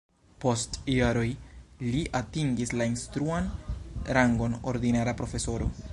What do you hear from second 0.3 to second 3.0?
Post jaroj li atingis la